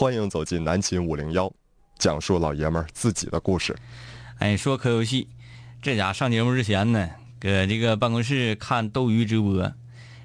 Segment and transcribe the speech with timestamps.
[0.00, 1.52] 欢迎走进南秦五零幺，
[1.98, 3.76] 讲述老爷们儿自己的故事。
[4.38, 5.28] 哎，说可游戏，
[5.82, 9.70] 这家上节目之前呢，搁这个办公室看斗鱼直播，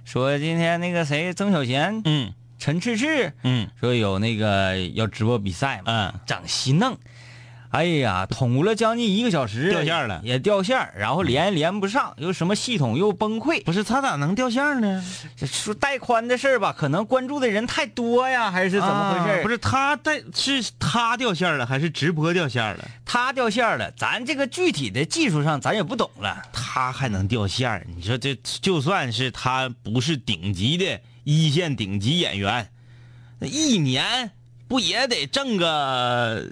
[0.05, 6.97] 说今天那个谁曾小贤、嗯陈赤赤嗯说有那个要直播比赛嘛，嗯，整西弄。
[7.75, 13.61] 哎呀，捅了将近一个小时，掉线了也掉线，然后连连不上，又什么系统又崩溃。
[13.65, 15.03] 不是他咋能掉线呢？
[15.35, 22.89] 这说带宽的事儿吧，可能关注的人太多呀，还是怎么回事、啊不是他带是他掉线了，还是直播掉线了？
[23.03, 26.41] 他掉线了，咱这个具体的技术上咱也不懂了。
[26.53, 32.69] 他还能掉线你说这就算是他不是顶级的一线顶级演员，
[33.39, 34.31] 那一年
[34.69, 36.49] 不也得挣个？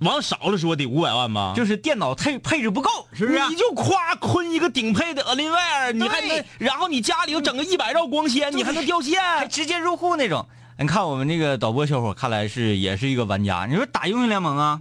[0.00, 1.52] 往少了说得五百万吧？
[1.56, 3.38] 就是电脑配配置不够，是不是？
[3.48, 9.22] 你就夸坤一个顶配的 a l i n w a r 你还能，然后你家里又整个一百兆光纤，你还能掉线？
[9.22, 10.46] 还直接入户那种。
[10.76, 13.66] 你看我们那个导播小伙，看来是也是一个玩家。
[13.70, 14.80] 你说打英雄联盟啊，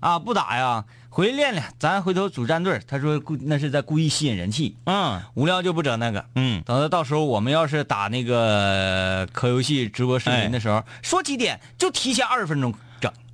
[0.00, 2.80] 啊不打呀，回去练练，咱回头组战队。
[2.88, 6.24] 他说故那是在故意吸引人气，嗯无聊就不整那个。
[6.36, 12.80] 嗯，等到到时候我们要是打那个可游戏直播视频的时候，说几点就提前二十分钟整。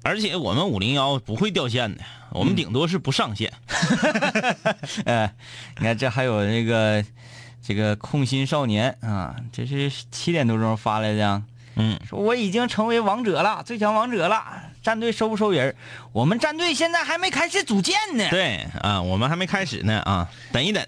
[0.02, 3.52] 而且我们五零幺不会掉线的，我们顶多是不上线。
[5.04, 5.32] 哎，
[5.78, 7.04] 你看这还有那个
[7.62, 11.42] 这个空心少年啊，这是七点多钟发来的。
[11.76, 14.42] 嗯，说我已经成为王者了，最强王者了。
[14.82, 15.74] 战队收不收人？
[16.12, 18.26] 我们战队现在还没开始组建呢。
[18.30, 20.84] 对啊，我们还没开始呢啊，等一等。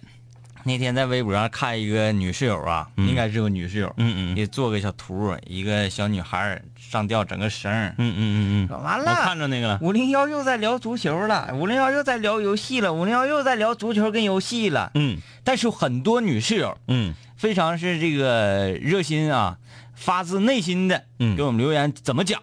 [0.64, 7.94] 那天在微博上看一个女室友啊，应该是个女室友，嗯嗯也做个小图，一个小女孩上吊整个绳嗯。
[7.98, 9.78] 嗯嗯嗯说完了，我看，着那个了。
[9.82, 14.90] 五零幺又在聊足球了，五零幺又在聊游戏了，五零幺又在聊足球跟游戏了。
[14.94, 19.58] 嗯但是很多女室友嗯非常是这个热心啊，
[19.94, 22.40] 发自内心的嗯给我们留言，怎么讲？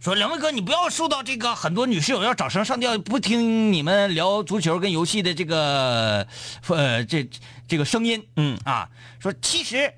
[0.00, 6.26] 说两位哥，你不要受到这个很多女室友要找绳上吊，不听你们聊足球跟游戏的这个
[6.68, 7.26] 呃这
[7.66, 8.88] 这个声音嗯，啊。
[9.20, 9.92] 说其实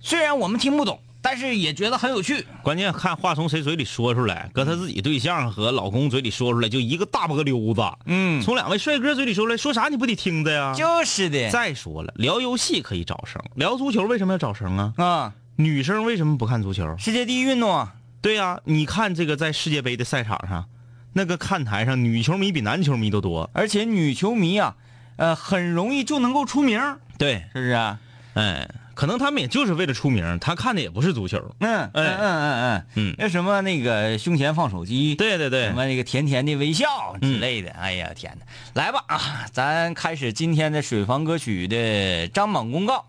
[0.00, 2.46] 虽然我们听不懂，但是也觉得很有趣。
[2.62, 7.82] 关键看话从谁嘴里说出来，搁他自己对象和老公嘴里说出来，就一个大波溜子。
[8.04, 10.74] 嗯，从两位帅哥嘴里说出来，说啥你不得听着呀？
[10.74, 14.92] 就是的再说了，聊游戏可以找声，聊足球为什么要找声啊？
[14.96, 16.96] 啊，女生为什么不看足球？
[16.98, 20.66] 世界第一运动啊，对呀、你看这个在世界杯的赛场上，
[21.14, 23.50] 那个看台上女球迷比男球迷都多。
[23.52, 24.76] 而且女球迷啊，
[25.16, 26.80] 呃，很容易就能够出名，
[27.18, 27.98] 对，是不是啊？
[28.34, 31.38] 哎，可能他们也就是为了出名，他看的也不是足球。
[31.60, 38.44] 嗯嗯嗯嗯嗯嗯那什么那个胸前放手机，对对对什，么那个甜甜的微笑之类的，哎呀天哪！
[38.74, 43.06] 来吧啊，咱开始今天的水房歌曲的张榜公告。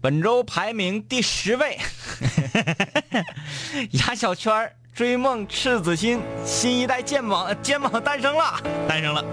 [0.00, 1.78] 本周排名第十位，
[3.92, 8.60] 牙小圈儿追梦赤子心，新一代肩膀肩膀诞生了。
[8.86, 9.24] 诞生了。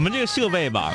[0.00, 0.92] 们这个设备吧，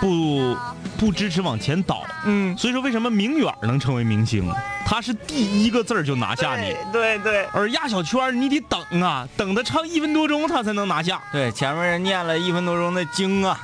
[0.00, 0.56] 不不
[0.98, 2.04] 不支持往前倒。
[2.24, 4.48] 嗯，所以说，为什么明远能成为明星？
[4.84, 11.20] 他是第一个字儿就拿下你，对对而压小圈儿你得等啊，等他唱一分多钟他才能拿下。
[11.32, 13.58] 对，前面人念了一分多钟的经啊，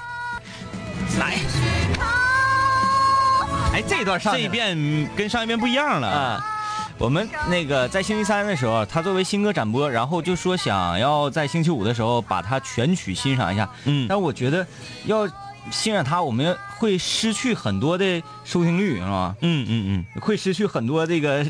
[1.19, 1.39] 来，
[3.75, 6.09] 哎，这段上这一遍跟上一遍不一样了。
[6.09, 6.45] 啊，
[6.99, 13.71] 我们那个在星期三的时候，他作为新歌展播，然后就说想要在星期五的时候把它全曲欣赏一下。
[13.85, 14.67] 嗯但我觉得
[15.07, 15.27] 要
[15.71, 19.37] 欣赏它，我们会失去很多的收听率，是吧？
[19.43, 21.47] 嗯嗯嗯，会失去很多这个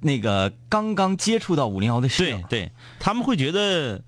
[0.00, 2.62] 那个刚刚接触到五零幺的室友对。
[2.62, 4.02] 对，他们会觉得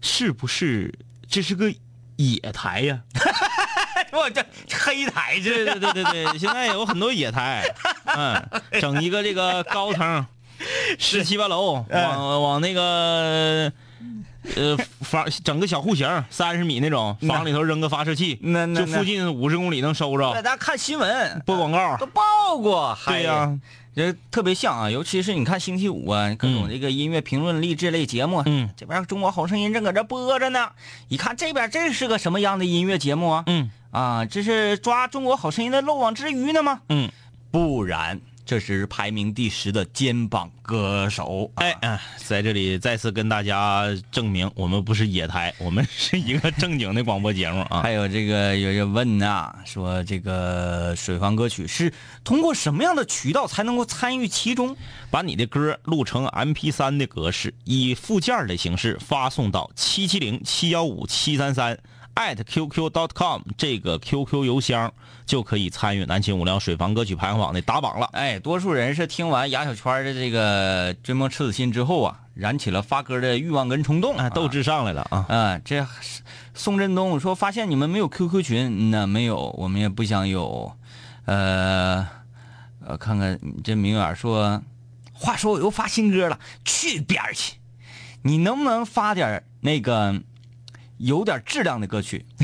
[0.00, 0.92] 是不是
[1.28, 1.72] 这是个
[2.16, 3.00] 野台呀？
[4.16, 7.62] 我这黑台对对对对对，现在有很多野台，
[8.06, 8.42] 嗯，
[8.80, 10.26] 整一个这个高层，
[10.98, 13.70] 十七八楼，往往那个
[14.56, 22.06] 呃房整个小户型，三十米那种，房里头扔个发射器，那那就附近五十公里能收着，大家看新闻播广告都。
[22.06, 22.22] 报
[22.56, 23.58] 过，对呀、
[23.94, 30.70] 这特别像啊，尤其是你看星期五啊，各种这个音乐评论励志类节目，嗯，这边《中国好声音》正搁这播着呢，
[31.08, 33.44] 一看这边这是个什么样的音乐节目啊？
[33.46, 36.82] 嗯啊，这是抓《中国好声音》的漏网之鱼呢吗？
[36.90, 37.10] 嗯，
[37.50, 41.50] 不然，这是排名第十的肩膀歌手。
[41.54, 47.80] 啊哎，啊，在这里再次跟大家证明，我们不是野台， 我们是一个正经的广播节目啊。
[47.80, 51.90] 还有这个有人问呐、说这个水房歌曲是
[52.22, 54.76] 通过什么样的渠道才能够参与其中？
[55.10, 61.78] 把你的歌录成 MP 三的格式，以附件的形式发送到七七零七幺五七三三
[62.16, 64.92] at qq.com 这个 QQ 邮箱，
[65.24, 68.08] 就可以参与南秦五聊水房歌曲排行榜的打榜了。
[68.12, 75.26] 哎，多数人是听完牙小圈的这个《追梦赤子心》之后啊，燃起了发歌的欲望跟冲动啊，斗志上来了啊！
[75.28, 75.86] 啊，这
[76.54, 80.72] 宋振东说发现你们没有 QQ 群，嗯那没有，我们也不想有。
[81.26, 82.06] 呃，
[82.84, 84.62] 呃，看看这明远说，
[85.12, 87.56] 话说我又发新歌了，去边儿去！
[88.22, 90.20] 你能不能发点那个
[90.98, 92.24] 有点质量的歌曲？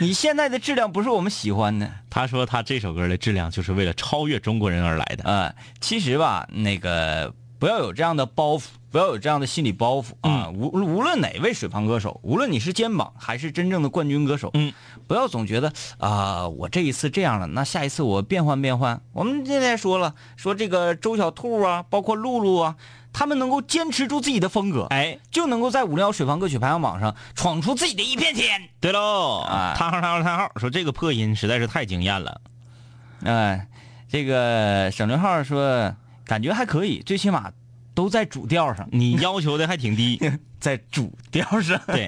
[0.00, 1.90] 你现在的质量不是我们喜欢的。
[2.08, 5.30] 他说他这首歌的质量就是为了超越中国人而来的。
[5.30, 10.48] 啊，其实吧，那个不要有这样的包袱，不要有这样的心理包袱啊。
[10.48, 14.72] 无无论哪位水旁歌手，无论你是肩膀还是真正的冠军歌手，嗯，
[15.06, 19.02] 不要总觉得啊、我这一次这样了，那下一次我变换变换。
[19.12, 22.76] 我们现在说了，说这个周小兔啊，包括露露啊，
[23.12, 28.68] 他们能够坚持住自己的风格，哎，就能够在五零幺水房歌曲排行榜上闯出自己的一片天。
[28.80, 32.40] 对喽，啊叹号叹号叹号，说这个破音实在是太惊艳了。
[33.24, 33.66] 哎，
[34.08, 37.52] 这个省略号说感觉还可以，最起码
[38.00, 38.88] 都在主调上。
[38.90, 40.18] 你要求的还挺低。
[40.58, 41.80] 在主调上。
[41.88, 42.06] 对，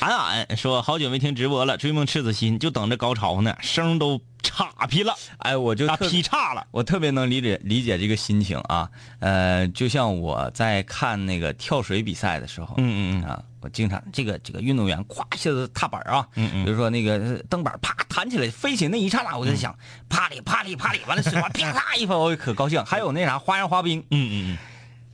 [0.00, 6.66] 俺俺说好久没听直播了，追梦赤子心就等着高潮呢，声都岔劈了，哎，我就劈叉了。
[6.70, 8.88] 我特别能理解理解这个心情啊。
[9.20, 17.18] 呃，就像我在看那个跳水比赛的时候，嗯嗯嗯啊，我经常这个这个运动员咵一下子踏板啊，嗯嗯比如说那个
[17.50, 19.78] 蹬板啪弹起来飞起那一刹那，我就在想，
[20.08, 22.82] 啪里啪里啪里，完了水花啪啦一翻，我就可高兴。
[22.86, 24.58] 还有那啥花样滑冰，嗯嗯嗯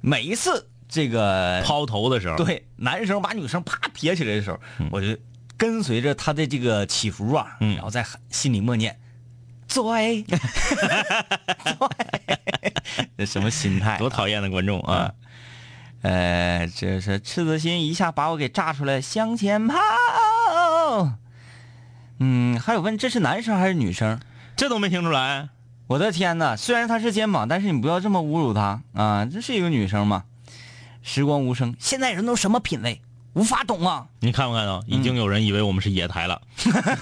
[0.02, 4.60] 每一次这个嗯，抛头的时候，对，男生把女生啪撇起来的时候，
[4.90, 5.16] 我就
[5.56, 8.98] 跟随着他的这个起伏啊，嗯然后在心里默念
[9.66, 10.36] “追”， 追，
[13.16, 14.10] 这什么心态、多！
[14.10, 15.12] 讨厌的观众啊！
[16.02, 19.76] 呃，这是赤子心一下把我给炸出来，向前跑。
[22.18, 24.20] 嗯，还有问这是男生还是女生？
[24.56, 25.48] 这都没听出来，
[25.92, 29.26] 我的天呐，虽然她是肩膀，但是你不要这么侮辱她啊！
[29.26, 30.24] 这是一个女生嘛？
[31.02, 33.02] 时光无声，现在人都什么品味，
[33.34, 34.06] 无法懂啊！
[34.20, 34.82] 你看没看到？
[34.86, 36.40] 已经有人以为我们是野台了。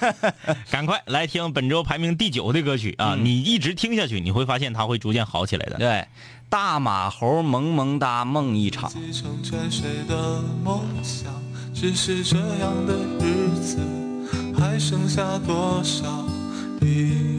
[0.73, 3.15] 赶快来听本周排名第九的歌曲啊！
[3.17, 5.77] 你一直听下去，你会发现它会逐渐好起来的。
[5.77, 6.05] 对，
[6.49, 8.91] 大马猴萌萌哒梦一场。
[8.91, 11.33] 继承沉睡的梦想，
[11.73, 13.79] 只是这样的日子
[14.59, 16.27] 还剩下多少
[16.81, 17.39] 已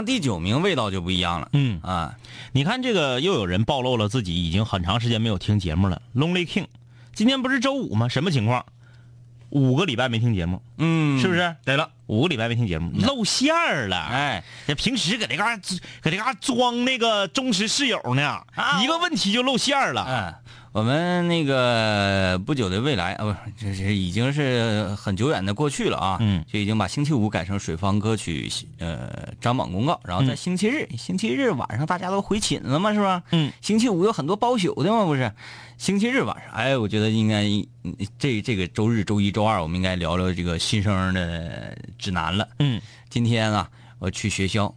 [0.00, 1.50] 上第九名，味道就不一样了。
[1.52, 2.16] 嗯啊，
[2.52, 6.00] 你看这个又有人暴露了自己已经很长时间没有听节目了。
[6.16, 6.68] Lonely King，
[7.14, 8.08] 今天不是周五吗？
[8.08, 8.64] 什么情况？
[9.50, 11.34] 五个礼拜没听节目，嗯，是不？
[11.34, 11.54] 是？
[11.66, 13.96] 对了，五个礼拜没听节目，露馅儿了。
[13.98, 15.54] 哎，这平时搁这嘎
[16.00, 20.02] 搁这嘎装那个忠实室友呢，啊一个问题就露馅儿了。
[20.04, 20.34] 哎，
[20.72, 26.18] 我们那个不久的未来，啊，不，这是已经是很久远的过去了啊。
[26.20, 28.48] 嗯就已经把星期五改成水方歌曲
[28.78, 33.20] 呃张榜公告，然后在嗯星期日，星期日晚上大家都回寝了嘛，是吧？
[33.32, 35.32] 嗯，星期五有很多包宿的嘛，不是？
[35.76, 37.42] 星期日晚上，哎，我觉得应该
[37.82, 42.46] 嗯这这个周日、周一周二，我们应该聊聊这个新生的指南了。
[42.60, 44.72] 嗯今天啊，我去学校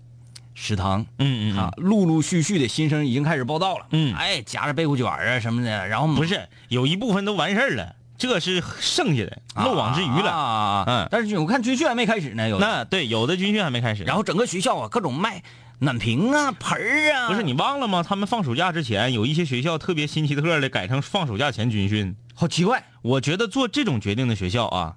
[0.53, 1.05] 食堂。
[1.19, 3.85] 嗯嗯啊，陆陆续续的新生已经开始报道了。
[3.91, 10.31] 嗯哎，夹着贝果卷啊什么的，然后不是有一部分都完事儿了，这是剩下的漏网之鱼了。
[10.31, 10.83] 啊。
[10.87, 12.65] 嗯但是我看军训还没开始呢，有的。
[12.65, 14.03] 那对，有的军训还没开始。
[14.03, 15.43] 然后整个学校啊，各种卖
[15.79, 17.27] 暖瓶啊、盆儿啊。
[17.27, 18.03] 不是你忘了吗？
[18.07, 22.15] 他们放暑假之前，有一些学校特别新奇特的改成放暑假前军训。
[22.35, 22.83] 好奇怪。
[23.01, 24.95] 我觉得做这种决定的学校啊，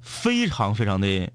[0.00, 1.30] 非常非常的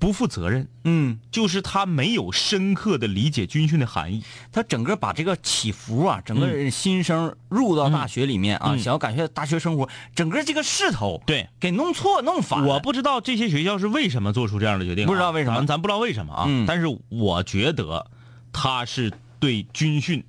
[0.00, 4.24] 不负责任，嗯，就是他没有深刻的理解军训的含义。
[4.50, 12.66] 他整个把这个起伏啊，整个新生入到大学里面啊，嗯想要感受大学生活，整个这个势头对，给弄错弄反。
[12.66, 16.44] 我不知道这些学校是为什么做出这样的决定啊、不知道为什么咱咱不知道为什么啊。
[16.48, 18.06] 嗯但是我觉得
[18.52, 20.24] 他是对军训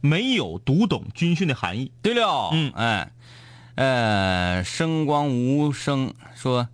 [0.00, 1.92] 没有读懂军训的含义。
[2.02, 3.12] 对了，嗯哎，
[3.76, 6.68] 呃，声光无声说，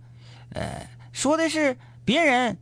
[0.53, 2.57] 呃，说的是别人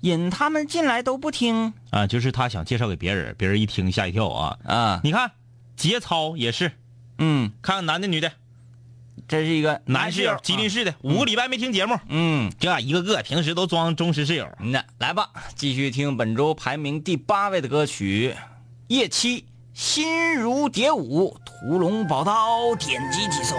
[0.00, 1.72] 引他们进来都不听。
[1.90, 4.58] 啊，就是他想介绍给别人，别人一听吓一跳啊！
[4.64, 5.30] 啊，你看
[5.76, 6.72] 节操也是，
[7.18, 8.32] 嗯，看看男的女的，
[9.28, 14.48] 这是一个男室友，吉林市，的，五个礼拜没听节目，嗯，这一个个平时都装忠实室友。
[14.58, 18.34] 那来吧，继续听本周排名第八位的歌曲，
[18.88, 23.58] 夜七心如蝶舞，屠龙宝刀，点击即送。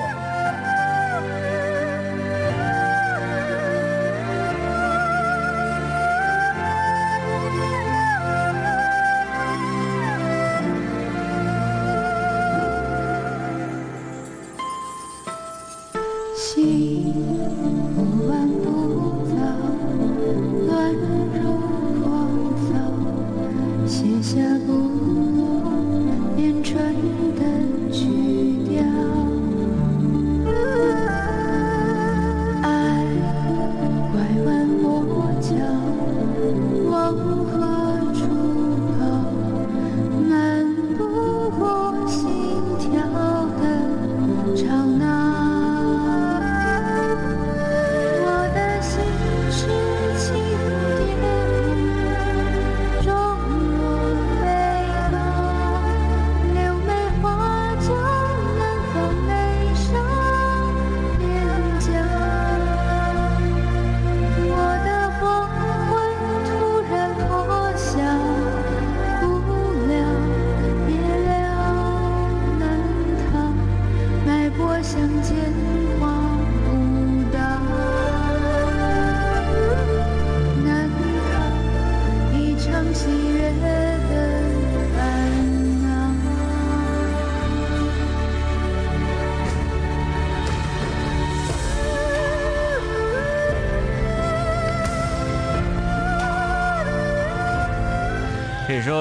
[16.64, 17.03] 心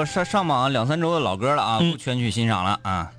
[0.05, 3.11] 上上榜两三周的老歌了啊，嗯不全去欣赏了啊。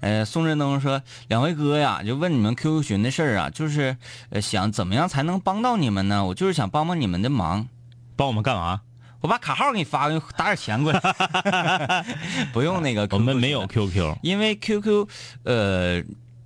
[0.00, 3.96] 呃，宋振东说：“两位哥呀，就问你们 QQ 群的事儿啊，就是
[4.30, 6.24] 呃想怎么样才能帮到你们呢？
[6.24, 7.68] 我就是想帮帮你们的忙，
[8.16, 8.80] 帮我们干嘛？
[9.20, 11.00] 我把卡号给你发过去，打点钱过来。
[12.52, 14.16] 不用那个 QQ 我们没有 QQ。
[14.22, 15.06] 因为 QQ，
[15.44, 16.02] 呃，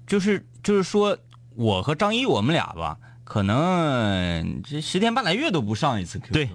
[0.07, 1.16] 就是就是说，
[1.55, 6.33] 我和张一我们俩吧，可能这十天半来月都不上一次 QQ。
[6.35, 6.50] 对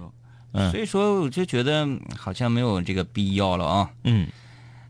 [0.52, 3.90] 嗯所以说我就觉得嗯好像没有这个必要了啊。
[4.04, 4.28] 嗯，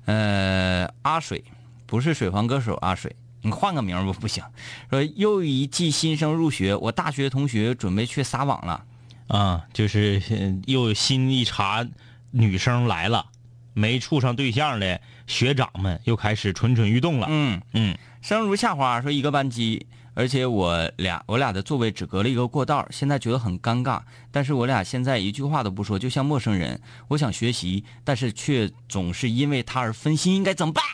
[0.07, 1.45] 呃，阿水
[1.87, 4.42] 不是水房歌手阿水，你换个名儿不不行。
[4.90, 8.85] 说又一季新生入学，我大学同学准备去撒网了。
[9.28, 11.87] 啊，就是呃又新一茬
[12.33, 13.26] 女生来了，
[13.73, 17.28] 没处上对象的学长们又开始蠢蠢欲动了。
[17.31, 24.00] 嗯，嗯生如夏花说一个班级而且我俩我俩的座位只隔了一个过道，现在觉得很尴尬。
[24.31, 26.81] 但是我俩现在一句话都不说，就像陌生人。
[27.09, 30.85] 我想学习，但是却总是因为他而分心，应该怎么办？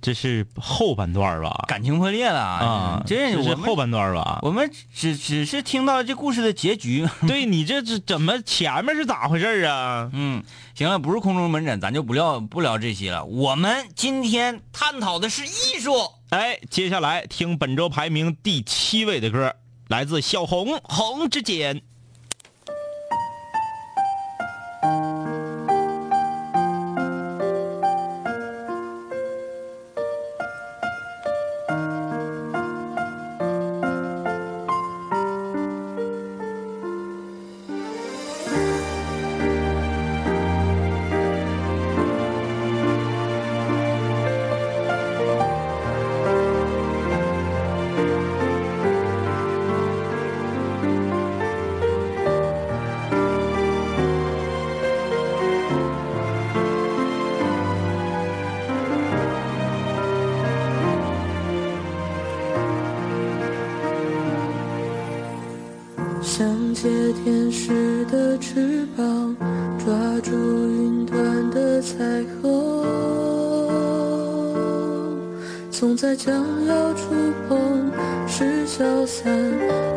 [0.00, 1.64] 这是后半段吧？
[1.66, 4.38] 感情破裂了啊，这是后半段吧？
[4.42, 7.06] 我们只只是听到了这故事的结局。
[7.26, 10.08] 对你这这怎么前面是咋回事啊？
[10.12, 10.44] 嗯，
[10.76, 13.24] 行了，不是空中门诊，咱就不聊不聊这些了。
[13.24, 15.92] 我们今天探讨的是艺术。
[16.30, 19.56] 哎，接下来听本周排名第七位的歌，
[19.88, 21.76] 来自小红《红之间》。
[79.08, 79.32] 散，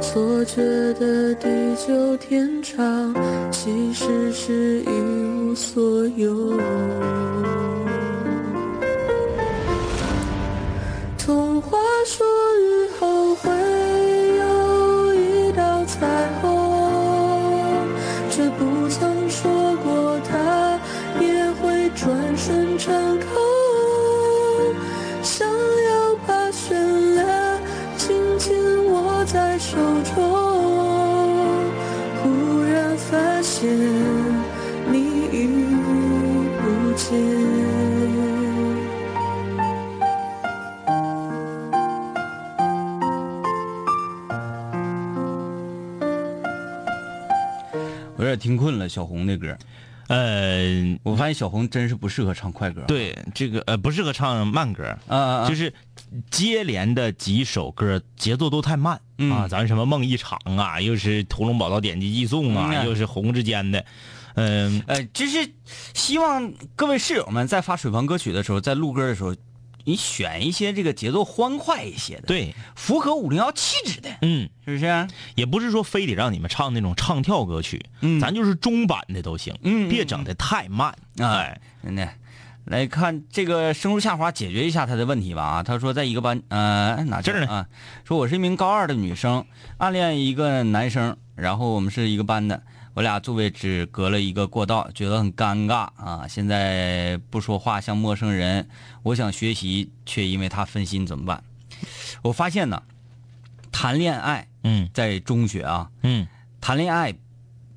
[0.02, 0.64] 错觉
[0.94, 3.14] 的地久天长，
[3.52, 6.58] 其实是一无所有。
[11.18, 12.26] 童话说
[48.42, 49.56] 听困了小红的歌，
[50.08, 52.82] 呃，我发现小红真是不适合唱快歌。
[52.88, 55.72] 对，这个呃不适合唱慢歌，啊就是
[56.32, 59.32] 接连的几首歌节奏都太慢、嗯。
[59.32, 62.84] 啊，咱什么梦一场啊，又是屠龙宝刀点击寄送啊，嗯啊。
[62.84, 63.86] 又是红之间的，
[64.34, 65.48] 嗯、呃，就是
[65.94, 69.36] 希望各位室友们在发水房歌曲的时候，在录歌的时候，
[69.86, 75.08] 你选一些这个节奏欢快一些的，，对，符合五零幺气质的，嗯，是不是？
[75.36, 82.08] 也不是说非得让你们唱那种唱跳歌曲，嗯咱就是中版的都行，嗯嗯别整的太慢，哎，真的。
[82.66, 85.64] 来看这个生如夏花，解决一下他的问题吧啊！
[85.64, 87.68] 他说，在一个班，呃，哪这儿呢啊？
[88.06, 89.44] 说我是一名高二的女生，
[89.80, 92.62] 暗恋一个男生，然后我们是一个班的，
[92.94, 96.28] 我俩座位只隔了一个过道，觉得很尴尬啊！
[96.28, 98.68] 现在不说话像陌生人，
[99.04, 101.44] 我想学习，却因为他分心，怎么办？
[102.22, 102.84] 我发现呢，
[103.72, 106.28] 谈恋爱嗯在中学啊，嗯，
[106.60, 107.14] 谈恋爱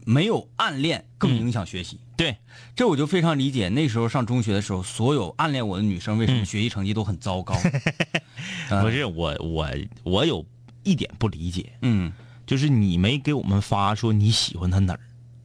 [0.05, 2.01] 没有暗恋更影响学习。
[2.17, 2.37] 对，
[2.77, 3.69] 这我就非常理解。
[3.69, 7.55] 那时候上中学的时候，所有暗恋我的女生为什么嗯学习成绩都很糟糕？
[8.71, 9.69] 啊 不是我我
[10.03, 10.45] 我有
[10.83, 12.13] 一点不理解，嗯
[12.47, 15.01] 就是你没给我们发说你喜欢他哪儿，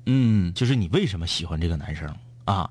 [0.05, 0.53] 嗯。
[0.53, 2.13] 就是你为什么喜欢这个男生
[2.45, 2.69] 啊？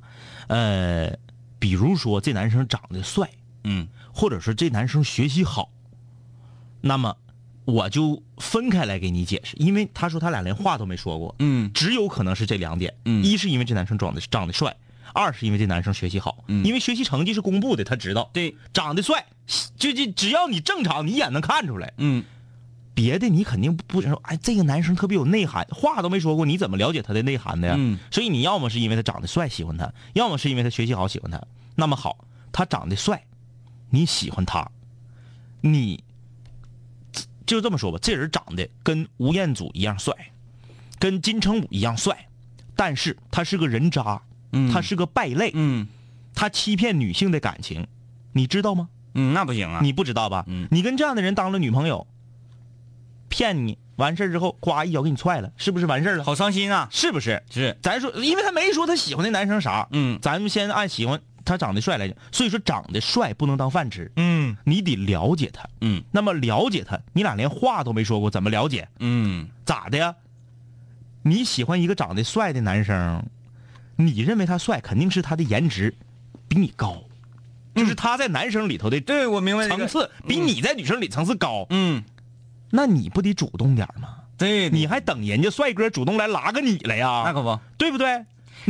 [0.48, 1.16] 呃，
[1.58, 3.30] 比如说这男生长得帅，
[3.64, 3.88] 嗯。
[4.12, 5.70] 或者说这男生学习好，
[6.80, 7.16] 那么
[7.64, 11.70] 我就分开来给你解释，因为他说他俩连话都没说过，嗯。
[11.72, 13.24] 只有可能是这两点，嗯。
[13.24, 14.76] 一是因为这男生长得长得帅，
[15.14, 16.64] 二是因为这男生学习好，嗯。
[16.64, 19.24] 因为学习成绩是公布的，他知道，对，长得帅，
[19.76, 22.24] 就就只要你正常，你一眼能看出来，嗯
[22.98, 27.76] 别的你肯定不不说，哎，这个男生特别有内涵，话都没说过，你怎么了解他的内涵的呀？
[27.78, 31.40] 嗯所以你要么是因为他长得帅喜欢他，要么是因为他学习好喜欢他。
[31.76, 33.24] 那么好，他长得帅，
[33.88, 34.68] 你喜欢他，
[35.60, 36.02] 你
[37.46, 40.12] 就这么说吧，这人长得跟吴彦祖一样帅，
[40.98, 42.26] 跟金城武一样帅，
[42.74, 45.86] 但是他是个人渣，嗯，他是个败类，嗯
[46.34, 47.86] 他欺骗女性的感情，
[48.32, 48.88] 你知道吗？
[49.14, 49.78] 嗯，那不行啊！
[49.84, 50.44] 你不知道吧？
[50.48, 52.04] 嗯你跟这样的人当了女朋友，
[53.28, 56.24] 骗你，完事儿之后，呱一脚给你踹了，是不是完事儿了？
[56.24, 56.88] 好伤心啊！
[56.90, 57.42] 是不是？
[57.50, 65.68] 是，咱说，因为他没说他喜欢那男生啥，嗯咱们先按喜欢他长得帅来讲，所以说长得帅不能当饭吃，嗯你得了解他。
[65.80, 68.88] 嗯那么了解他，你俩连话都没说过，怎么了解？
[69.00, 70.14] 嗯咋的呀？
[71.22, 73.24] 你喜欢一个长得帅的男生，
[73.96, 75.94] 你认为他帅，肯定是他的颜值
[76.48, 77.02] 比你高。
[77.74, 82.02] 就是他在男生里头的对我明白层次比你在女生里层次高，嗯，
[82.70, 84.16] 那你不得主动点吗？
[84.36, 87.22] 对你还等人家帅哥主动来拉个你来呀？
[87.24, 87.58] 那可不。
[87.76, 88.24] 对不对？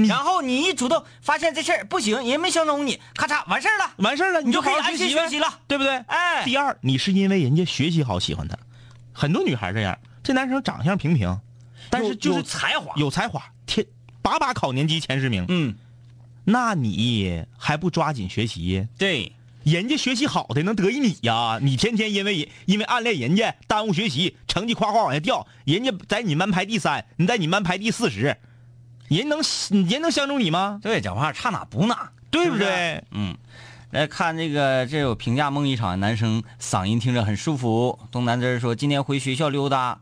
[0.06, 5.96] 然后你一主动发现这事儿不行，人家没相中你，咔嚓完事儿了，完事儿了，你就可以安心学习了，对不对？
[6.06, 8.56] 哎第二，你是因为人家学习好喜欢他，
[9.12, 11.36] 很多女孩这样，这男生长相平平，
[11.90, 13.84] 但是就是有才华，有才华，天
[14.22, 15.74] 把把考年级前十名，嗯，
[16.44, 18.86] 那你还不抓紧学习？
[18.98, 19.32] 对，
[19.70, 21.58] 人家学习好的能得意你呀？
[21.60, 28.36] 你天天因为人因为暗恋人家耽误学习，成绩夸夸往下掉，人家在你们班排第三，你在你们班排第四十，
[29.08, 29.40] 人能
[29.88, 30.80] 人能相中你吗？
[30.82, 33.02] 对，讲话差哪补哪，对不对？
[33.10, 33.36] 嗯，
[33.90, 37.98] 来看这个，这有评价梦一场，男生嗓音听着很舒服。
[38.10, 40.00] 东南枝儿说，今天回学校溜达，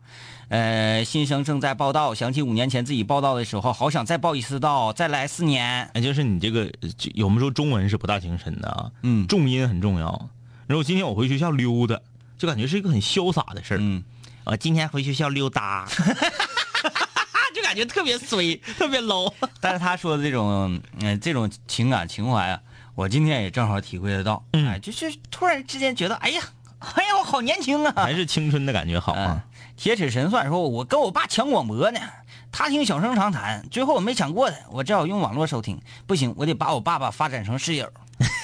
[0.49, 5.89] 呃，新生正在报道，想起五年前自己报道的时候，好想再报一次道，再来四年。
[5.93, 6.65] 哎，就是你这个，
[6.97, 8.89] 就有没有说中文是不大精深的啊？
[9.03, 10.29] 嗯重音很重要。
[10.67, 11.99] 然后今天我回学校溜达，
[12.37, 13.77] 就感觉是一个很潇洒的事儿。
[13.81, 14.03] 嗯，
[14.45, 15.85] 我今天回学校溜达，
[17.53, 19.33] 就感觉特别衰， 特别 low。
[19.59, 22.59] 但是他说的这种，嗯、这种情感情怀啊，
[22.95, 24.41] 我今天也正好体会得到。
[24.53, 26.41] 嗯哎，就是突然之间觉得，哎呀，
[26.79, 27.93] 哎呀，我好年轻啊！
[27.97, 29.43] 还是青春的感觉好嗯啊。，
[29.77, 31.99] 铁齿神算说，我跟我爸抢广播呢，
[32.51, 35.79] 他听小声长谈，最后我没抢过他，我只好用网络收听。
[36.05, 37.89] 不行，我得把我爸爸发展成室友。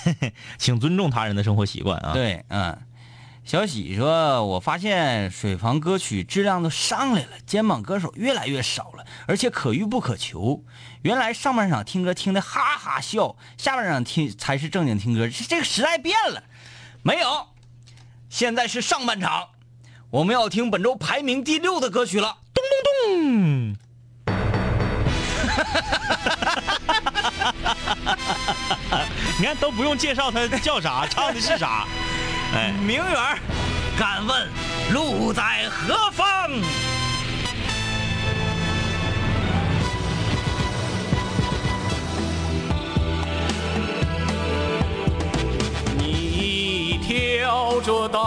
[0.60, 2.78] 请尊重他人的生活习惯啊。，对，嗯。
[3.43, 10.63] 小喜说：“我发现水房歌曲质量都上来了，肩膀歌手越来越少了，而且可遇不可求。
[11.02, 15.28] 原来上半场听歌听的哈哈笑，下半场听才是正经听歌。
[15.28, 16.41] 这这个时代变了，
[17.02, 17.48] 没有，
[18.30, 19.50] 现在是上半场，
[20.13, 22.38] 我们要听本周排名第六的歌曲了。
[22.54, 22.78] 咚咚
[23.17, 23.76] 咚，
[29.39, 31.88] 你看都不用介绍他叫啥，唱的是啥。
[32.54, 33.39] 哎，名媛，
[33.97, 34.47] 敢问
[34.93, 36.52] 路在何方？
[45.97, 48.21] 你挑着担，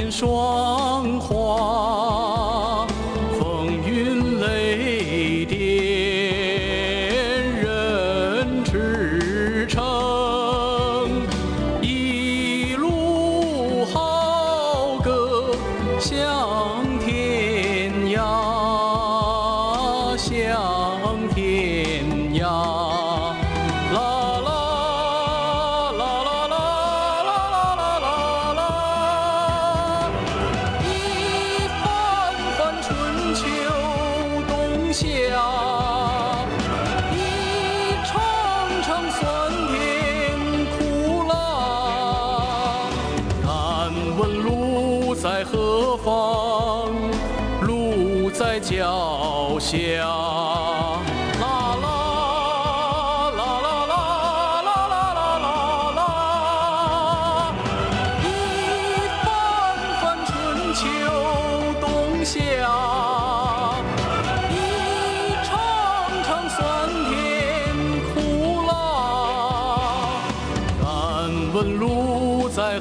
[0.00, 0.39] 先说。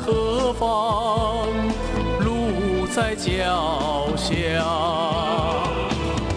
[0.10, 1.48] 何方？
[2.22, 4.34] 路在脚下。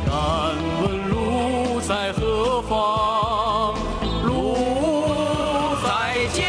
[0.04, 0.12] 敢
[0.82, 3.74] 问路在何方？
[4.24, 6.42] 路在脚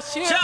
[0.00, 0.36] 下。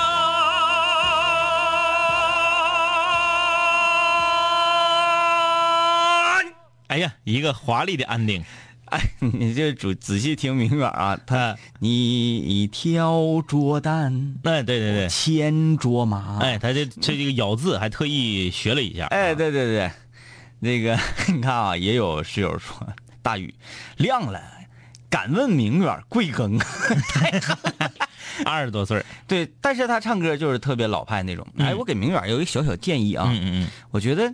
[6.86, 8.44] 哎呀，一个华丽的安定。
[8.90, 19.06] 哎， 你这主仔细听明远啊，他你挑着担，哎，对对对，牵着马，哎，他这这这个咬字还特意学了一下。
[19.06, 19.90] 哎，对对对，
[20.58, 20.98] 那个
[21.32, 22.86] 你看啊，也有室友说
[23.22, 23.54] 大雨
[23.96, 24.40] 亮了，
[25.08, 26.60] 敢问明远贵庚？
[28.46, 31.46] 二十多岁对，但是他唱歌就是特别老派那种。
[31.58, 34.32] 哎，我给明远有一个小小建议啊，嗯嗯嗯，我觉得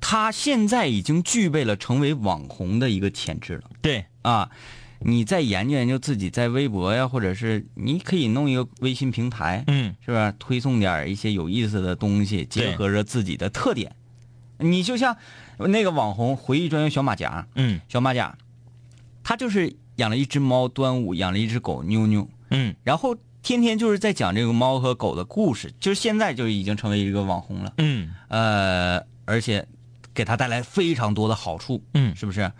[0.00, 3.64] 他现在已经具备了成为网红的一个潜质了。
[3.80, 4.50] 对，啊。
[5.00, 13.94] 你再研究研究自己在微博呀，或者是你可以弄一个微信平台，嗯，是不是推送点一些有意思的东西，结合着自己的特点？
[14.58, 15.14] 你就像
[15.58, 17.78] 那个网红回忆专用小马甲，嗯。
[17.90, 18.38] 小马甲，
[19.22, 28.14] 他就是养了一只猫端午，养了一只狗妞妞，嗯，然后天天就是在讲这个猫和狗的故事，就是现在就已经成为一个网红了，嗯。
[28.28, 29.68] 呃，而且
[30.16, 32.50] 给他带来非常多的好处，嗯，是不是？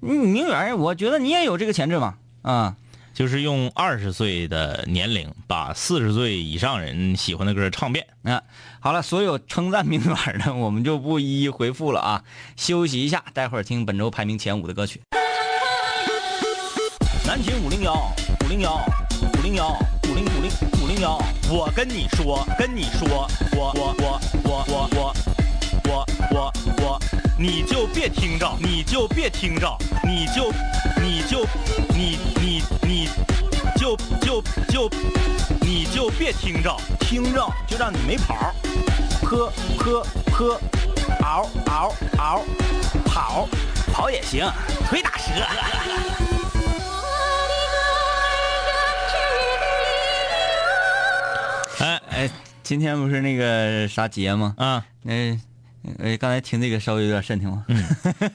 [0.00, 2.76] 你明远，我觉得你也有这个潜质嘛，啊、
[3.14, 8.06] 就是用二十岁的年龄把四十岁以上人喜欢的歌唱遍。
[8.22, 8.42] 啊，
[8.80, 12.22] 好了，所有称赞明远的，我们就不一一回复了啊。
[12.56, 15.00] 休息一下，待会儿听本周排名前五的歌曲。
[17.26, 17.94] 南秦五零幺，
[18.44, 18.80] 五零幺，
[19.38, 19.70] 五零幺，
[20.08, 20.50] 五零五零
[20.82, 21.18] 五零幺。
[21.50, 25.14] 我跟你说，跟你说，我我我我我我
[25.84, 26.52] 我我我，
[27.40, 29.74] 你就别听着，你就别听着，
[30.04, 30.52] 你就
[31.00, 31.46] 你就
[31.88, 33.08] 你你你
[33.78, 34.90] 就就就
[35.62, 38.52] 你就别听着，听着就让你没跑儿，
[39.22, 40.60] 坡坡坡，
[41.22, 42.44] 嗷嗷嗷，
[43.06, 43.48] 跑
[43.90, 44.46] 跑也行，
[44.86, 45.46] 腿打折。
[51.78, 52.30] 哎哎，
[52.62, 54.54] 今天不是那个啥节吗？
[54.58, 55.40] 啊，嗯、
[55.98, 57.64] 呃，刚才听这个稍微有点瘆听吗？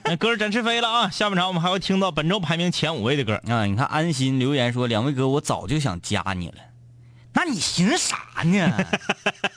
[0.04, 1.08] 那歌儿展翅飞了啊！
[1.14, 3.40] 下半场我们还会听到本周排名前五位的歌。
[3.48, 6.56] 啊，你看安心留言说，两位哥，我早就想加你了，
[7.34, 8.84] 那你寻思啥呢？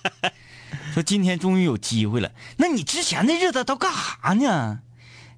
[0.94, 4.80] 说今天终于有机会了，那你之前的日子都干啥呢？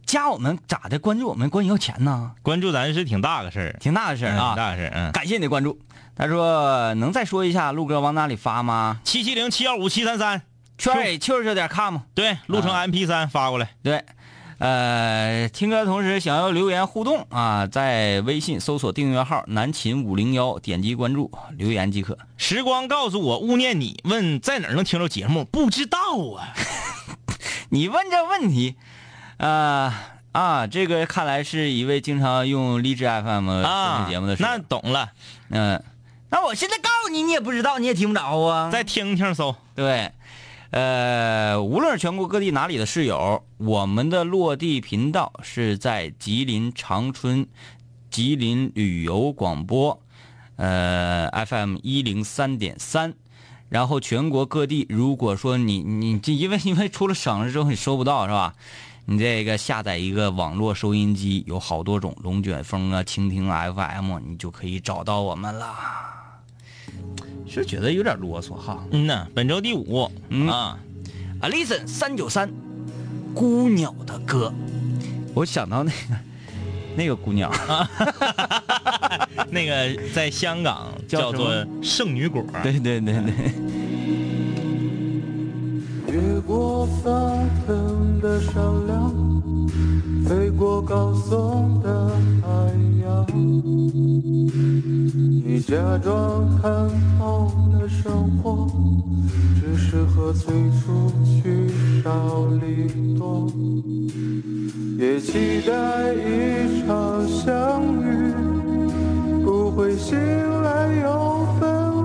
[0.05, 0.99] 加我们咋的？
[0.99, 2.33] 关注我们管你要钱呢？
[2.41, 4.55] 关注咱是挺大个事儿，挺大个事儿啊挺啊！
[4.55, 4.91] 大个事儿。
[4.93, 5.79] 嗯，感谢你的关注。
[6.15, 8.99] 他说能再说一下陆哥往哪里发吗？
[9.05, 10.41] 七七零七幺五七三三，
[10.81, 11.97] 圈 A 秋儿点 com。
[12.15, 13.69] 对，录成啊 MP 三发过来。
[13.83, 14.03] 对，
[14.57, 22.17] 呃，听歌的同时想要留言互动啊，在微信搜索订阅号“南秦五零幺”，点击关注，留言即可。
[22.35, 24.01] 时光告诉我，勿念你。
[24.05, 25.45] 问在哪儿能听着节目？
[25.45, 25.97] 不知道
[26.35, 26.49] 啊。
[27.69, 28.75] 你问这问题，
[29.37, 29.93] 啊、
[30.31, 35.11] 啊，这个看来是一位经常用荔枝 FM 听节目的，室友那懂了，
[35.51, 35.83] 嗯、
[36.31, 38.71] 那我现在告诉你，你也不知道，你也听不着啊。
[38.71, 39.55] 再听听搜。
[39.73, 40.11] 对，
[40.71, 47.45] 呃，无论是全国各地哪里的室友，我们的落地频道是在吉林长春
[48.09, 50.01] 吉林旅游广播，
[50.55, 53.13] 呃，FM 一零三点三。
[53.67, 58.53] 然后全国各地，如果说你你这因为因为出了省了之后你收不到是吧？
[59.05, 66.20] 你这个下载一个网络收音机，有好多种，龙卷风啊、蜻蜓 FM，你就可以找到我们啦。
[67.51, 68.83] 是觉得有点啰嗦哈。
[68.91, 70.09] 嗯呐，本周第五。
[70.29, 70.77] 嗯啊
[71.41, 72.49] ，，Alison 三九三，
[73.33, 74.53] 孤鸟的歌，
[75.33, 75.97] 我想到那个
[76.95, 77.51] 那个姑娘，
[79.49, 82.43] 那个在香港叫做圣女果。
[82.63, 83.51] 对对对对，
[86.11, 89.13] 越过翻腾的山梁，
[90.25, 92.09] 飞过高耸的
[92.41, 92.47] 海
[93.01, 93.25] 洋。
[95.45, 98.67] 你假装看透了生活，
[99.55, 101.69] 只是和最初去
[102.03, 103.49] 少离多，
[104.99, 108.33] 也期待一场相遇，
[109.45, 110.17] 不会醒
[110.61, 112.00] 来又分。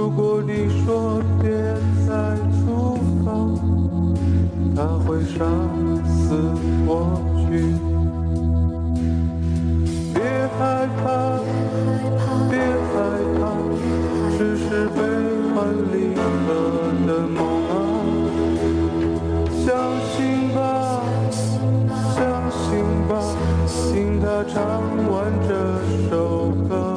[0.00, 1.50] 如果你说别
[2.06, 3.32] 再出发
[4.76, 5.44] 他会杀
[6.06, 6.54] 死
[6.86, 7.74] 过去。
[10.14, 10.22] 别
[10.56, 11.40] 害怕
[12.48, 12.94] 别害
[13.40, 13.42] 怕
[14.38, 15.02] 只是悲
[15.52, 16.22] 欢离合
[17.04, 17.36] 的梦
[17.68, 17.74] 啊
[19.66, 19.66] 相
[20.12, 20.16] 信
[20.54, 21.02] 吧
[22.14, 22.16] 相
[22.52, 22.62] 信
[23.08, 23.10] 吧
[23.92, 24.62] 听他唱
[25.10, 25.50] 完这
[26.08, 26.94] 首歌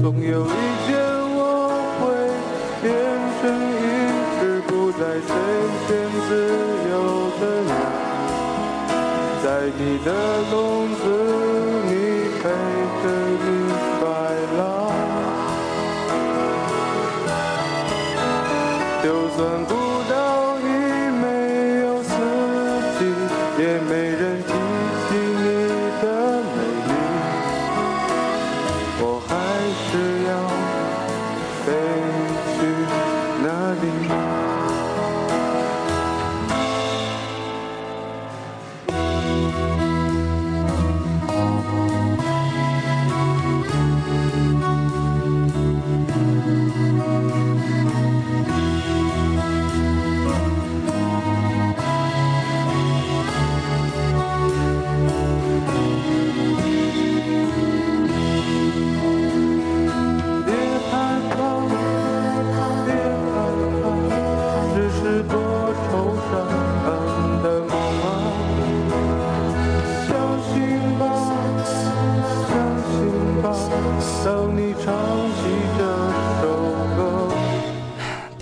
[0.00, 0.69] 总有一
[6.30, 6.94] 自由
[7.40, 7.74] 的鸟，
[9.42, 10.08] 在你的
[10.52, 10.89] 笼。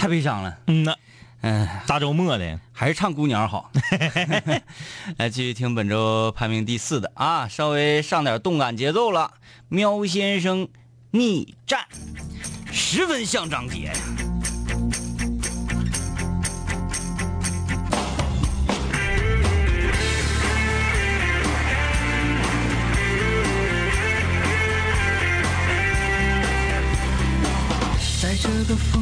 [0.08, 0.58] 太悲伤了。
[0.68, 0.94] 嗯呐，
[1.42, 3.70] 嗯、大周末的，还是唱姑娘好。
[5.18, 9.30] 来，继续听本周排名第四的啊，稍微上点动感节奏了。
[9.68, 10.66] 喵先生
[11.10, 11.84] 逆战，
[12.72, 14.27] 十分像张杰呀。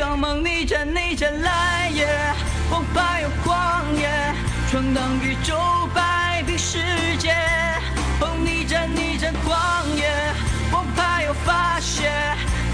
[0.00, 2.08] Come on，逆战逆战来也！
[2.70, 4.08] 我怕有狂野，
[4.70, 5.54] 闯荡宇宙，
[5.94, 6.78] 摆平世
[7.18, 7.34] 界。
[8.20, 9.54] 哦，逆战逆战狂
[9.94, 10.10] 野，
[10.72, 12.10] 我怕有发泄，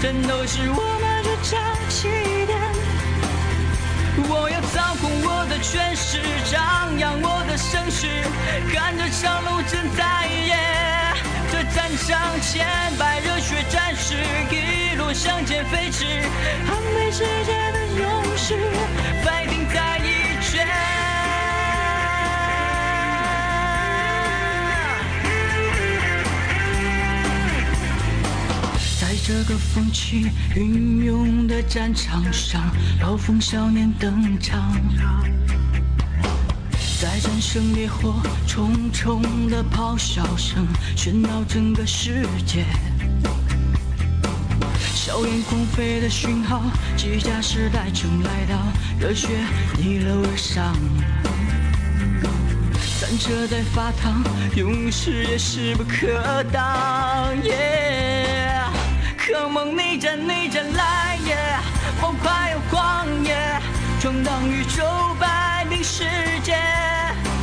[0.01, 1.59] 战斗是我们倔强
[1.89, 2.07] 起
[2.45, 2.57] 点。
[4.29, 8.07] 我要操控我的权势，张扬我的声势，
[8.73, 10.96] 看这场路正在演。
[11.77, 12.65] 战场千
[12.97, 14.15] 百热血战士，
[14.49, 16.05] 一路向前飞驰，
[16.65, 18.55] 捍卫世界的勇士
[19.23, 20.67] ，fighting 在一拳。
[28.99, 34.73] 在这个风起云涌的战场上，暴风少年登场。
[37.19, 38.15] 战胜烈火，
[38.47, 42.65] 重重的咆哮声喧闹整个世界。
[44.93, 46.61] 硝烟狂飞的讯号，
[46.95, 48.55] 机甲时代正来到，
[48.99, 49.29] 热血
[49.77, 50.75] 逆流而上。
[52.99, 54.21] 战车在发烫，
[54.55, 57.33] 勇士也势不可挡。
[57.43, 58.61] 耶、
[59.17, 61.35] Come on，逆战逆战来也！
[62.01, 63.61] 我快要狂野，
[63.99, 64.83] 闯荡宇宙，
[65.19, 66.03] 摆平世
[66.43, 66.55] 界。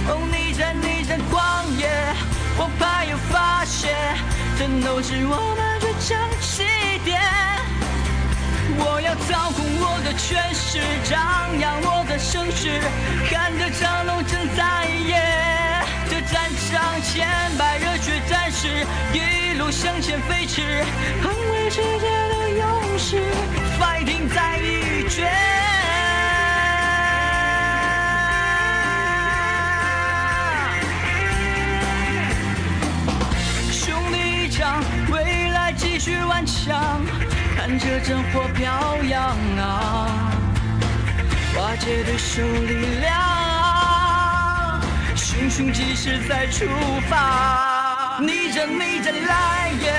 [0.07, 1.89] 哦，逆战逆战狂野，
[2.59, 3.89] 我怕有发泄，
[4.59, 6.65] 战斗是我们倔强起
[7.05, 7.21] 点。
[8.77, 12.81] 我要操控我的权势，张扬我的声势，
[13.31, 15.23] 看这场龙正在演。
[16.11, 20.61] 这战场千百热血战士，一路向前飞驰，
[21.23, 23.23] 捍卫世界的勇士
[23.81, 25.64] ，fighting 在一拳。
[36.05, 37.01] 来继续顽强，
[37.57, 40.33] 看着战火飘扬啊，
[41.57, 43.11] 瓦解对手力量，
[45.17, 46.67] 熊熊气势再出
[47.09, 49.95] 发，逆战逆战来也，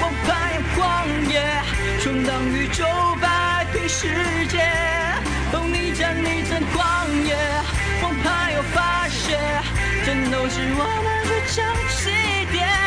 [0.00, 1.62] 我怕有狂野，
[2.02, 2.84] 闯荡宇宙，
[3.20, 4.08] 摆平世
[4.48, 4.66] 界，
[5.52, 7.36] 哦，逆战逆战狂野，
[8.02, 9.38] 我怕有发泄，
[10.04, 11.64] 战斗是我们倔强
[11.96, 12.10] 起
[12.50, 12.85] 点。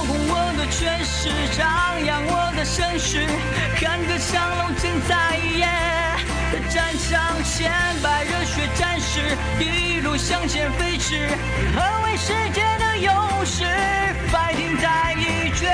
[0.00, 3.26] 我要操控我的权势，张扬我的声势，
[3.76, 5.68] 看这场龙正在演。
[6.52, 7.70] 这战场千
[8.02, 11.28] 百热血战士，一路向前飞驰，
[11.76, 13.64] 捍卫世界的勇士
[14.32, 15.68] ，fighting 在一决。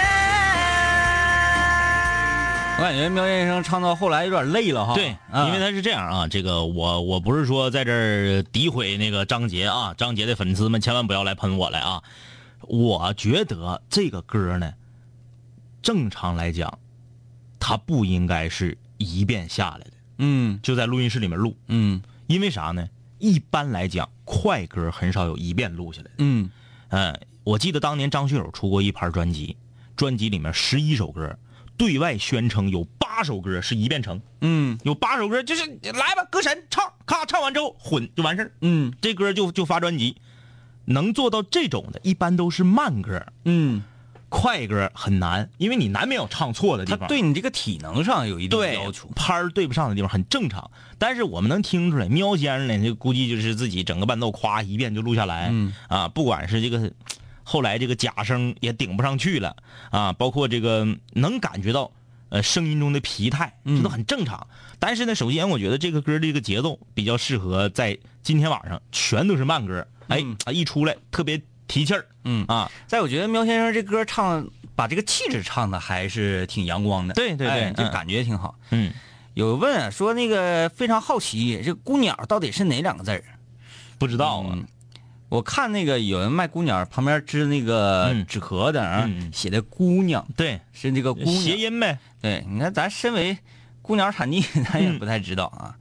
[2.79, 4.95] 我，感觉苗先生唱到后来有点累了哈。
[4.95, 12.03] 对，啊因为他是这样啊，这个我我不是说在这儿诋毁那个张杰啊，张杰的粉丝们千万不要来喷我来啊。
[12.69, 14.75] 我觉得这个歌呢，
[15.83, 16.79] 正常来讲，
[17.59, 22.89] 它不应该是一遍下来的，嗯就在录音室里面录，嗯因为啥呢？
[23.19, 26.11] 一般来讲，快歌很少有一遍录下来的。
[26.19, 26.51] 嗯
[26.89, 29.57] 嗯，我记得当年张学友出过一盘专辑，
[29.97, 31.39] 专辑里面十一首歌，
[31.79, 34.21] 对外宣称有八首歌是一遍成。
[34.43, 40.17] 嗯有八首歌，就是来吧，歌神唱，咔唱完之后混就完事儿，嗯这歌就就发专辑。
[40.87, 43.83] 能做到这种的，一般都是慢歌，嗯，
[44.29, 46.99] 快歌很难，因为你难免有唱错的地方。
[46.99, 47.09] 他方。
[47.09, 49.09] 对你这个体能上有一定对要求。
[49.15, 55.73] 拍儿对不上的地方很正常，但是我们能听出来，喵先生呢，就估计就是自己整个伴奏夸一遍就录下来，嗯。
[55.89, 56.93] 啊，不管是这个
[57.45, 59.57] 后来这个假声也顶不上去了。
[59.91, 61.93] 啊，包括这个能感觉到
[62.29, 64.47] 呃声音中的疲态，这都很正常。
[64.79, 70.37] 但是呢，首先我觉得这个歌的这个节奏比较适合在今天晚上全都是慢歌，哎嗯。
[70.45, 72.45] 啊一出来特别提气儿，嗯。
[72.49, 78.55] 啊，再我觉得苗先生这歌唱把这个气质唱的还是挺阳光的，对对对嗯哎这感觉挺好。
[78.71, 78.93] 嗯，
[79.35, 83.23] 有问啊说那个非常好奇，这孤鸟到底是哪两个字儿？
[83.99, 84.67] 不知道啊，嗯
[85.29, 88.25] 我看那个有人卖姑娘，旁边支那个嗯。
[88.27, 91.35] 纸壳的啊，写的姑娘对，是那个姑娘。
[91.35, 93.37] 谐音呗，对，你看咱身为
[93.83, 94.41] 姑娘产地，
[94.71, 95.75] 咱也嗯不太知道啊。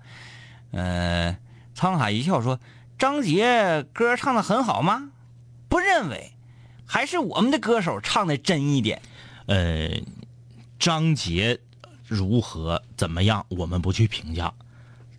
[0.72, 1.38] 呃，
[1.78, 2.60] 沧海一笑说
[2.98, 5.10] ：“张杰歌唱的很好吗？
[5.68, 6.34] 不认为，
[6.86, 9.02] 还是我们的歌手唱的真一点。
[9.48, 9.90] 呃，
[10.80, 11.60] 张杰
[12.08, 14.54] 如何怎么样，我们不去评价。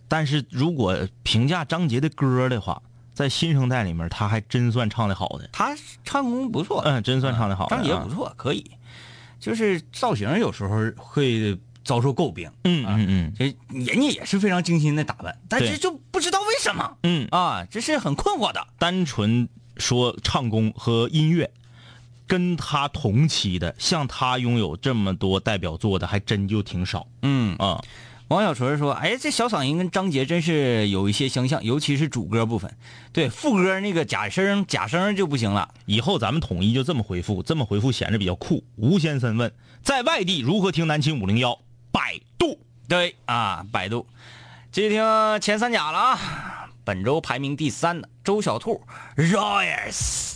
[0.07, 2.81] 但是如果评价张杰的歌的话，
[3.13, 8.71] 在新生代里面，他还真算唱的好的，他唱功不错，嗯，真算唱的好的、啊张杰不，错，可以。
[9.39, 11.55] 就是造型有时候会
[11.87, 18.67] 遭受诟病，嗯嗯嗯这人家也是非常精心的打扮，但是就不知道为什么嗯，啊，这是很困惑的。
[18.77, 21.49] 单纯说唱功和音乐，
[22.27, 27.81] 跟他同期的，像他拥有这么多代表作的，还真就挺少嗯，啊。
[28.27, 32.69] 王小纯说：“哎，这小嗓音跟张杰真是有一些相像，尤其是主歌部分。
[33.13, 35.73] 对副歌那个假声，假声就不行了。
[35.85, 38.65] 以后咱们统一就这么回复，这么回复显得比较酷。
[38.75, 39.49] 吴先生问，
[39.81, 41.57] 在外地如何听南青五零幺？
[41.97, 42.59] 百度。
[42.87, 44.05] 对啊，百度，
[44.71, 45.01] 继续听
[45.41, 46.69] 前三甲了啊。
[46.83, 48.85] 本周排名第三的周小兔
[49.15, 50.35] ，Royals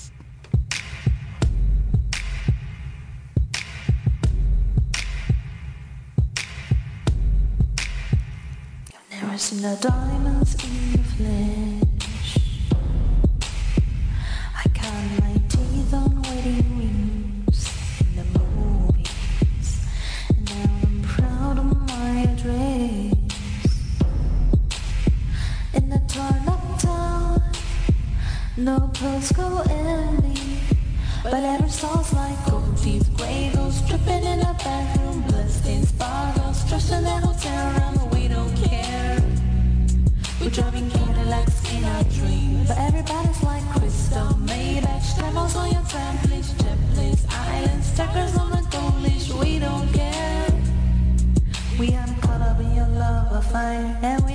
[28.65, 30.59] no postcode envy.
[31.23, 36.91] But every soul's like gold teeth, gray ghosts dripping in a bathroom, bloodstains, sparkles, trust
[36.91, 39.17] in that hotel room, we don't care.
[40.39, 46.77] We're driving Cadillacs in our dreams, but everybody's like crystal, Maybach, diamonds on your jet
[46.93, 50.47] planes, islands, stackers on the gold leash, we don't care.
[51.79, 54.30] We are caught up in your love affair, and we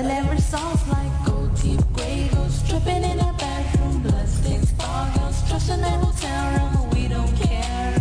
[0.00, 5.70] But every song's like gold Deep gray ghosts dripping in a bathroom, bloodstains, sparkles, trust
[5.70, 7.98] in that hotel room, we don't care.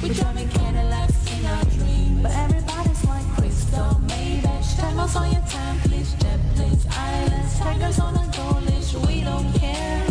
[0.00, 6.18] We're driving Cadillacs in our dreams, but everybody's like crystal, Maybach, diamonds on your templates,
[6.18, 10.06] jet planes, islands, tigers on a gold leash, we don't care.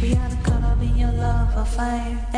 [0.00, 2.31] We are caught up in your love affair, and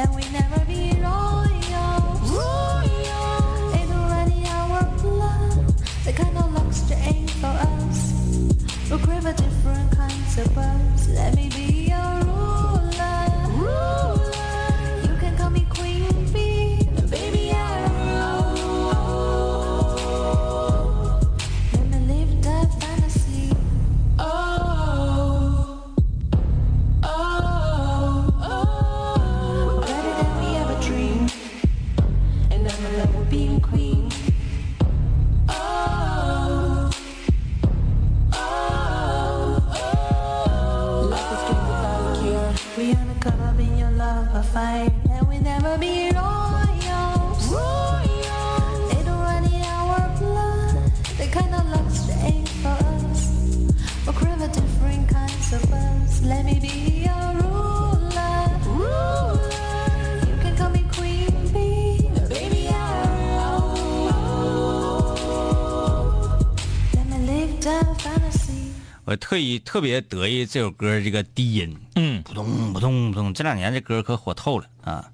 [69.35, 75.11] 特意特别得意这首歌这个低音，嗯，扑通扑通扑通，这两年这歌可火透了啊！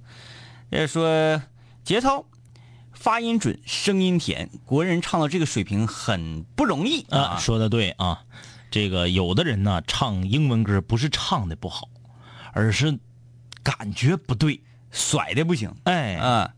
[0.69, 1.41] 要说
[1.83, 2.27] 节操、
[2.93, 7.39] 发音准、声音甜，国人唱到这个水平很不容易啊，啊！
[7.39, 8.21] 说的对啊，
[8.71, 11.89] 这个有的人呢唱英文歌不是唱的不好，
[12.53, 12.99] 而是
[13.63, 14.61] 感觉不对。
[14.91, 16.51] 甩的不行哎，啊！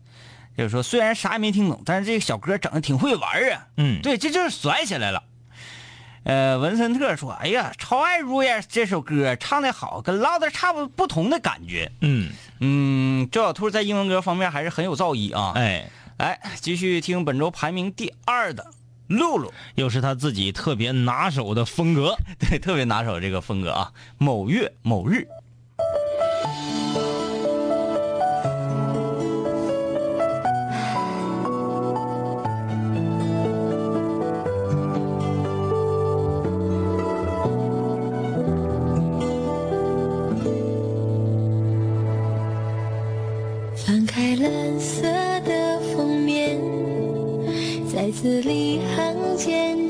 [0.57, 3.67] 就是说虽然啥也没听懂，但是这个小哥整的挺会玩啊！
[3.77, 5.23] 嗯，对，这就是甩起来了。
[6.23, 11.91] 呃，文森特说：“哎呀，超爱如烟这首歌唱的好，跟唠的差不不同的感觉。
[12.01, 15.51] 嗯，嗯，周小兔在英文歌方面还是很有造诣啊。
[15.55, 18.65] 哎，来，继续听本周排名第二的
[19.07, 22.15] 露露，又是他自己特别拿手的风格。
[22.39, 23.91] 对，特别拿手这个风格啊。
[24.17, 25.27] 某月某日，
[48.23, 49.82] 字里行间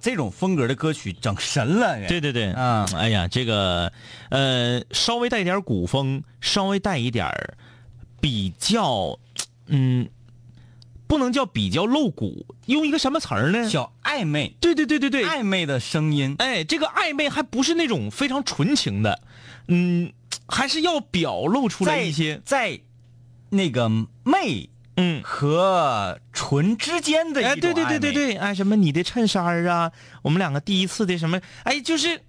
[0.00, 1.98] 这种风格的歌曲整神了。
[2.08, 3.92] 对对对，嗯哎呀，这个
[4.30, 7.56] 呃，稍微带一点古风，稍微带一点儿
[8.20, 9.18] 比较，
[9.66, 10.08] 嗯，
[11.06, 13.68] 不能叫比较露骨，用一个什么词儿呢？
[13.68, 19.20] 小暧昧，对对对对对，暧昧的声音，哎，这个暧昧还不是那种非常纯情的，
[19.68, 20.12] 嗯，
[20.46, 22.80] 还是要表露出来一些，在
[23.50, 23.88] 那个
[24.24, 24.68] 媚
[24.98, 25.22] 嗯。
[25.24, 29.90] 和唇之间的一哎，种对对对对，对，哎，什么你的衬衫儿啊，
[30.22, 32.20] 我们两个第一次的什么，哎，就是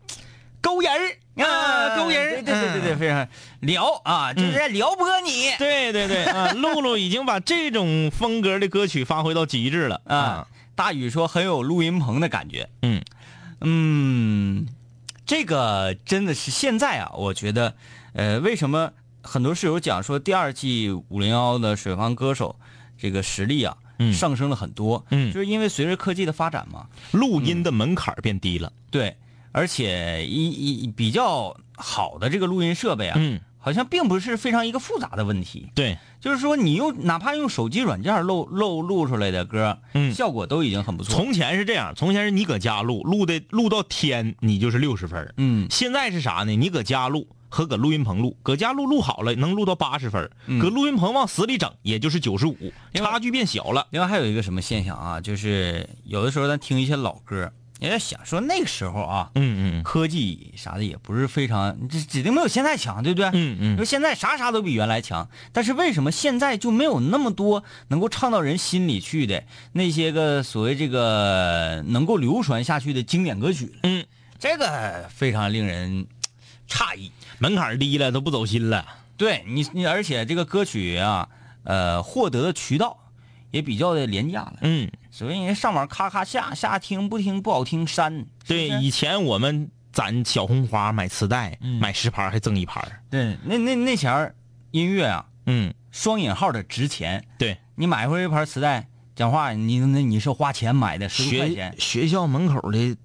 [0.62, 2.98] 勾人儿啊，勾人儿，对对对对对，嗯。
[3.00, 3.28] 非常
[3.62, 5.52] 撩啊，就是在撩拨你。
[5.58, 10.48] 对对对啊， 露露已经把这种风格的歌曲发挥到极致了啊。
[10.76, 13.02] 大宇说很有录音棚的感觉，嗯。
[13.62, 14.68] 嗯，
[15.26, 17.76] 这个真的是现在啊，我觉得，
[18.14, 18.94] 呃，为什么
[19.30, 22.56] 很多室友讲说第二季五零幺的水房歌手
[22.98, 28.74] 这个实力啊，嗯上升了很多，嗯就是因为随着科技的发展嘛，录音的门槛变低了。
[28.90, 29.16] 对，
[29.52, 30.50] 而且一
[30.82, 35.70] 一比较好的这个录音设备啊，嗯，好像并不是非常一个复杂的问题。
[35.76, 41.14] 对，就是说，你用哪怕用手机软件录录录出来的歌，嗯效果都已经很不错。
[41.14, 46.56] 从前是这样，从前是你搁家录，录的录到天，你就是六十分嗯现在是啥呢？
[46.56, 50.30] 你搁家录和搁录音棚录，搁家录录好了能录到八十分
[50.62, 52.56] 搁录音棚往死里整，也就是九十五，
[52.94, 53.88] 差距变小了。
[53.90, 63.30] 另外还有一个什么现象啊，就是有的时候咱听一些老歌，也在想说那个时候啊，嗯嗯科技啥的也不是非常，这指定没有现在强，对不对？
[63.34, 69.44] 嗯嗯说现在啥啥都比原来强，但是为什么现在就没有那么多能够唱到人心里去的
[69.74, 73.80] 那些个所谓这个能够流传下去的经典歌曲了？
[73.84, 74.06] 嗯，
[74.38, 76.06] 这个非常令人
[76.68, 77.12] 诧异。
[77.40, 78.86] 门槛低了都不走心了。
[79.18, 81.28] 对你，你而且这个歌曲啊，
[81.64, 82.98] 呃，获得的渠道
[83.52, 84.60] 也比较的廉价了。
[84.62, 88.26] 嗯，所以人上网咔咔下下听，不听不好听删。
[88.48, 92.82] 对，以前我们攒小红花买磁带，嗯买十盘还赠一盘。
[93.10, 94.36] 对，那那那前儿
[94.72, 97.26] 音乐啊，嗯，双引号的值钱。
[97.38, 101.76] 对，你买回一盘磁带，讲话你那你是花钱买的，十多块学钱。
[101.78, 102.96] 学校门口的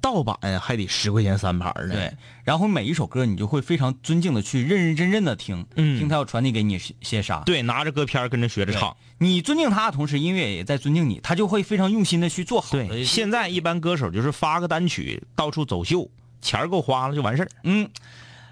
[0.00, 1.94] 盗版还得十块钱三盘儿呢。
[1.94, 2.12] 对，
[2.44, 7.40] 然后每一首歌你就会非常尊敬的去认认真真的听，嗯听他要传递给你些啥。
[7.40, 8.96] 对，拿着歌片儿跟着学着唱。
[9.18, 16.08] 你尊敬他的同时，音乐也在尊敬你，他就会非常用心的去做好现在一般歌手就是发个单曲，到处走秀，
[16.40, 17.48] 钱儿够花了就完事儿。
[17.64, 17.90] 嗯，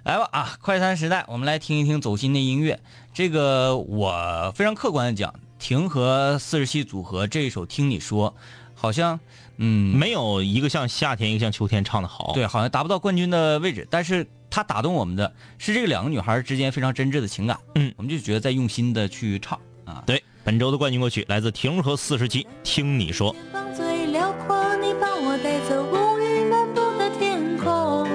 [0.05, 0.57] 来吧啊！
[0.61, 2.79] 快餐时代，我们来听一听走心的音乐。
[3.15, 8.31] 这个我非常客观的讲，婷和四十七组合这一首《听你说》，
[8.75, 9.19] 好像
[9.59, 12.33] 嗯没有一个像夏天，一个像秋天唱的好。
[12.33, 17.59] 对，好像达不到冠军的位置，但是它打动我们的是这个两个女孩之间非常真挚的情感。
[17.75, 20.03] 嗯我们就觉得在用心的去唱啊。
[20.07, 23.35] 对，本周的冠军歌曲来自婷和四十七，听你说。
[23.53, 28.09] 放最辽阔，你帮我带走乌云漫布的天空。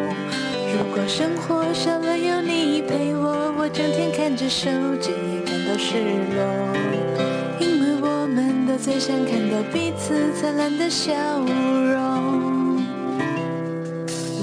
[0.74, 6.00] 如果生活少了有你陪我，我整天看着手机也感到失
[6.36, 7.43] 落。
[8.36, 12.82] 我们都最想看到彼此灿烂的笑容。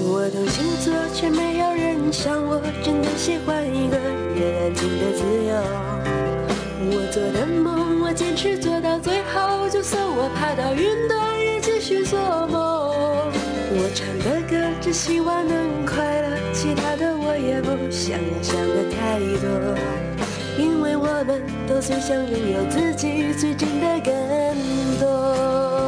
[0.06, 5.58] 我懂星座，却没有人像我，真的喜欢一个人安静的自由。
[6.86, 12.16] 我做的梦，我坚持做到最后，就算我爬到云端，也继续做
[12.46, 12.92] 梦。
[13.72, 19.74] 我唱的歌，只希望能快乐，其他的我也不想要想的太多，
[20.60, 24.54] 因为我们都最想拥有自己最真的感
[25.00, 25.79] 动。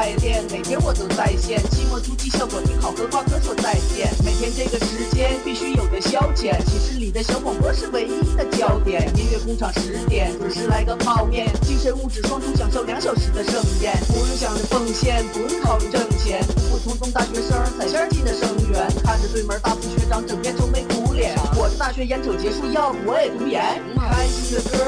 [0.00, 1.60] 给他们代练，每天我都在线。
[1.70, 4.08] 期末突击效果挺好，和挂科说再见。
[4.24, 9.02] 每天这个时间必须有的消遣，寝室里的小广播是唯一的焦点。
[9.14, 23.60] 音乐工厂十点准时来个泡面，精神物质双重享受两小时的盛宴，不用想着奉献，不用考虑挣钱，普普通通大学生在线进的生源，看着对门大副学长整天愁眉苦脸，我的大学眼瞅结束，要不我也读研。
[23.94, 24.78] 开心的歌，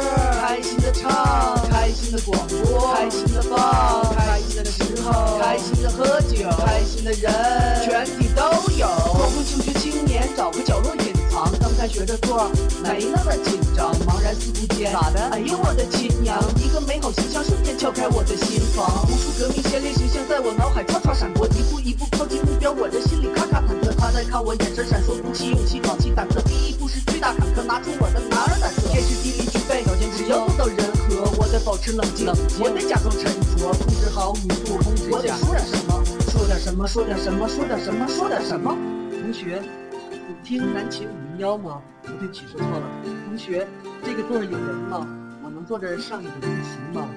[0.41, 1.13] 开心的唱，
[1.69, 7.29] 开心的广播，开心的放，开心的时候，开心的喝酒，开心的人，
[7.85, 8.49] 全体都
[8.81, 8.89] 有。
[9.13, 12.51] 光棍求学青年找个角落隐藏，刚开学的座
[12.83, 15.21] 没那么紧张，茫然四顾间，咋的？
[15.33, 16.41] 哎呦我的亲娘！
[16.57, 23.92] 一个美好形象瞬间敲开我的心房，无数革命先烈形象在我脑海唰唰闪过，一步一步靠近目标，我的心里咔咔忐忑。
[24.13, 30.77] 他在看我眼神闪烁，鼓起勇气，壮起胆子，第一步是巨大坎坷，拿出我的男儿胆色，天时地利具备，条件只要做到人
[31.09, 32.29] 和，我得保持冷静，
[32.61, 34.77] 我得假装沉着，控制好语速，
[35.11, 38.77] 我得说点什么，说点什么，说点什么，说点什么，说点什么。
[39.23, 39.63] 同学，
[40.29, 41.81] 你听南琴五零幺吗？
[42.03, 42.85] 不，对不起，说错了。
[43.25, 43.67] 同学，
[44.05, 45.09] 这个座儿有人吗？
[45.43, 47.09] 我能坐这儿上一会儿自习吗？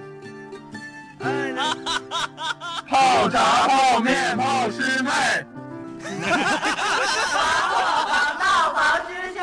[2.87, 5.11] 泡茶、泡面、泡师妹。
[6.09, 6.15] 鸡。
[6.19, 7.37] 不是把
[7.73, 7.77] 我
[8.09, 8.79] 们闹房
[9.33, 9.39] 兄。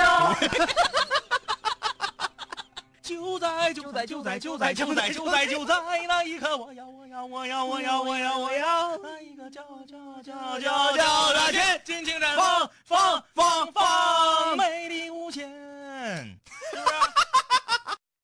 [3.03, 5.75] 就在就在就在就在就在就在就在
[6.07, 15.49] 那一刻，我要我要我要我要我要我要那一个叫叫叫叫叫的尽情绽放放放放，美丽无限。
[15.51, 17.22] 是不是？